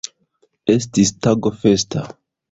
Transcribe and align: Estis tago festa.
Estis 0.75 1.11
tago 1.25 1.51
festa. 1.65 2.03